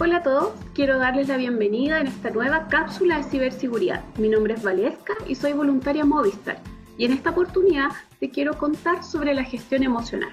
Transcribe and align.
Hola 0.00 0.16
a 0.16 0.22
todos, 0.22 0.54
quiero 0.74 0.98
darles 0.98 1.28
la 1.28 1.36
bienvenida 1.36 2.00
en 2.00 2.06
esta 2.06 2.30
nueva 2.30 2.66
cápsula 2.68 3.18
de 3.18 3.24
ciberseguridad. 3.24 4.02
Mi 4.16 4.28
nombre 4.28 4.54
es 4.54 4.62
Valesca 4.62 5.12
y 5.28 5.34
soy 5.34 5.52
voluntaria 5.52 6.04
Movistar 6.04 6.58
y 6.96 7.04
en 7.04 7.12
esta 7.12 7.30
oportunidad 7.30 7.90
te 8.18 8.30
quiero 8.30 8.56
contar 8.58 9.04
sobre 9.04 9.34
la 9.34 9.44
gestión 9.44 9.82
emocional. 9.82 10.32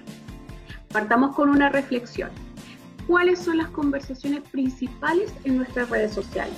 Partamos 0.92 1.36
con 1.36 1.50
una 1.50 1.70
reflexión. 1.70 2.30
¿Cuáles 3.06 3.40
son 3.40 3.58
las 3.58 3.68
conversaciones 3.68 4.42
principales 4.50 5.32
en 5.44 5.58
nuestras 5.58 5.90
redes 5.90 6.14
sociales? 6.14 6.56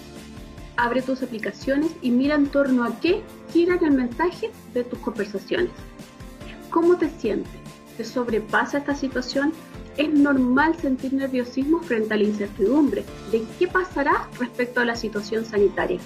Abre 0.77 1.01
tus 1.01 1.23
aplicaciones 1.23 1.91
y 2.01 2.11
mira 2.11 2.35
en 2.35 2.47
torno 2.47 2.85
a 2.85 2.97
qué 2.99 3.23
giran 3.51 3.83
el 3.83 3.91
mensaje 3.91 4.51
de 4.73 4.83
tus 4.83 4.99
conversaciones. 4.99 5.71
¿Cómo 6.69 6.95
te 6.97 7.09
sientes? 7.09 7.51
¿Te 7.97 8.05
sobrepasa 8.05 8.77
esta 8.77 8.95
situación? 8.95 9.53
Es 10.01 10.11
normal 10.11 10.75
sentir 10.77 11.13
nerviosismo 11.13 11.79
frente 11.83 12.15
a 12.15 12.17
la 12.17 12.23
incertidumbre 12.23 13.03
de 13.31 13.43
qué 13.59 13.67
pasará 13.67 14.27
respecto 14.39 14.79
a 14.79 14.85
la 14.85 14.95
situación 14.95 15.45
sanitaria. 15.45 15.99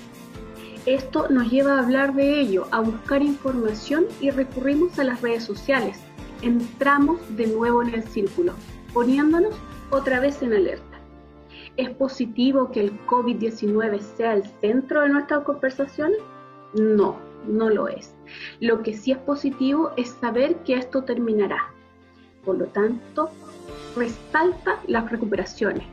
Esto 0.85 1.30
nos 1.30 1.49
lleva 1.49 1.76
a 1.76 1.80
hablar 1.80 2.13
de 2.13 2.41
ello, 2.41 2.68
a 2.71 2.81
buscar 2.81 3.21
información 3.21 4.08
y 4.20 4.31
recurrimos 4.31 4.99
a 4.99 5.05
las 5.05 5.21
redes 5.21 5.45
sociales. 5.45 5.98
Entramos 6.41 7.21
de 7.38 7.48
nuevo 7.48 7.81
en 7.84 7.94
el 7.94 8.04
círculo, 8.04 8.52
poniéndonos 8.94 9.55
otra 9.91 10.20
vez 10.20 10.41
en 10.41 10.52
alerta. 10.52 10.99
¿Es 11.77 11.90
positivo 11.91 12.73
que 12.73 12.82
el 12.82 12.99
COVID-19 13.07 14.02
sea 14.02 14.34
el 14.34 14.43
centro 14.59 15.04
de 15.04 15.09
nuestras 15.09 15.46
conversaciones? 15.46 16.20
No, 16.73 17.18
no 17.48 17.70
lo 17.70 17.88
es. 17.88 18.13
Lo 18.59 18.84
que 18.84 18.93
sí 18.93 19.13
es 19.13 19.20
positivo 19.20 19.91
es 19.96 20.09
saber 20.20 20.57
que 20.66 20.73
esto 20.73 21.05
terminará. 21.05 21.71
Por 22.43 22.57
lo 22.57 22.65
tanto, 22.65 23.32
resalta 23.96 24.79
las 24.88 25.10
recuperaciones, 25.10 25.85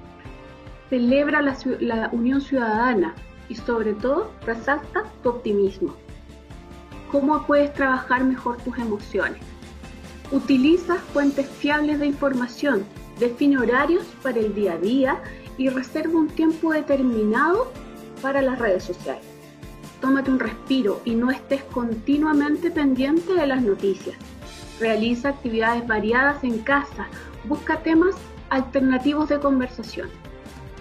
celebra 0.90 1.40
la, 1.42 2.10
unión 2.12 2.40
ciudadana 2.40 3.14
y 3.48 3.54
sobre 3.54 3.94
todo 3.94 4.32
resalta 4.44 5.04
tu 5.22 5.30
optimismo. 5.30 5.94
¿Cómo 7.10 7.46
puedes 7.46 7.72
trabajar 7.74 8.24
mejor 8.24 8.56
tus 8.58 8.76
emociones? 8.78 9.40
Utiliza 10.30 10.96
fuentes 10.96 11.46
fiables 11.46 12.00
de 12.00 12.06
información, 12.06 12.84
define 13.18 13.58
horarios 13.58 14.04
para 14.22 14.38
el 14.38 14.54
día 14.54 14.74
a 14.74 14.78
día 14.78 15.22
y 15.58 15.68
reserva 15.68 16.18
un 16.18 16.28
tiempo 16.28 16.72
determinado 16.72 17.70
para 18.22 18.40
las 18.40 18.58
redes 18.58 18.84
sociales. 18.84 19.24
Tómate 20.00 20.30
un 20.30 20.40
respiro 20.40 21.00
y 21.04 21.14
no 21.14 21.30
estés 21.30 21.62
continuamente 21.64 22.70
pendiente 22.70 23.34
de 23.34 23.46
las 23.46 23.62
noticias. 23.62 24.16
Realiza 24.80 25.28
actividades 25.28 25.86
variadas 25.86 26.42
en 26.42 26.58
casa 26.58 27.06
Busca 27.44 27.78
temas 27.82 28.14
alternativos 28.50 29.28
de 29.28 29.40
conversación. 29.40 30.08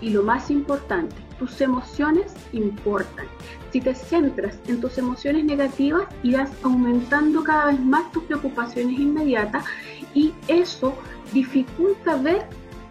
Y 0.02 0.10
lo 0.10 0.24
más 0.24 0.50
importante, 0.50 1.16
tus 1.40 1.62
emociones 1.62 2.34
importan. 2.52 3.26
Si 3.72 3.82
te 3.82 3.96
centras 3.96 4.60
en 4.68 4.82
tus 4.82 4.98
emociones 4.98 5.46
negativas, 5.46 6.08
irás 6.24 6.52
aumentando 6.64 7.44
cada 7.44 7.68
vez 7.68 7.80
más 7.80 8.12
tus 8.12 8.24
preocupaciones 8.24 9.00
inmediatas 9.00 9.66
y 10.14 10.34
eso 10.48 10.94
dificulta 11.34 12.16
ver 12.18 12.46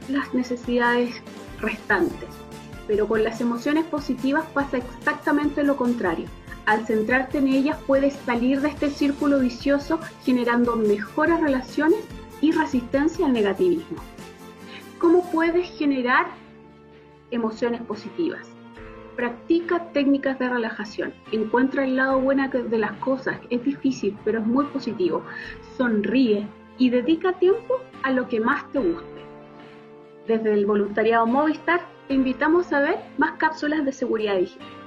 las 0.08 0.32
necesidades 0.34 1.22
restantes. 1.60 2.28
Pero 2.86 3.06
con 3.06 3.22
las 3.22 3.40
emociones 3.40 3.84
positivas 3.84 4.44
pasa 4.54 4.78
exactamente 4.78 5.62
lo 5.62 5.76
contrario. 5.76 6.26
Al 6.66 6.86
centrarte 6.86 7.38
en 7.38 7.48
ellas 7.48 7.78
puedes 7.86 8.14
salir 8.26 8.60
de 8.60 8.68
este 8.68 8.90
círculo 8.90 9.38
vicioso 9.38 10.00
generando 10.24 10.76
mejores 10.76 11.40
relaciones 11.40 12.00
y 12.40 12.52
resistencia 12.52 13.26
al 13.26 13.32
negativismo. 13.32 13.98
¿Cómo 14.98 15.30
puedes 15.30 15.68
generar 15.78 16.26
emociones 17.30 17.80
positivas? 17.82 18.48
Practica 19.16 19.92
técnicas 19.92 20.38
de 20.38 20.48
relajación. 20.48 21.12
Encuentra 21.32 21.84
el 21.84 21.96
lado 21.96 22.20
bueno 22.20 22.48
de 22.48 22.78
las 22.78 22.92
cosas. 22.98 23.38
Es 23.50 23.64
difícil, 23.64 24.16
pero 24.24 24.40
es 24.40 24.46
muy 24.46 24.64
positivo. 24.66 25.22
Sonríe 25.76 26.46
y 26.78 26.90
dedica 26.90 27.32
tiempo 27.34 27.80
a 28.02 28.10
lo 28.10 28.28
que 28.28 28.40
más 28.40 28.70
te 28.72 28.78
guste. 28.78 29.20
Desde 30.26 30.54
el 30.54 30.64
voluntariado 30.64 31.26
Movistar 31.26 31.80
te 32.08 32.14
invitamos 32.14 32.72
a 32.72 32.80
ver 32.80 32.98
más 33.18 33.32
cápsulas 33.32 33.84
de 33.84 33.92
seguridad 33.92 34.36
digital. 34.36 34.79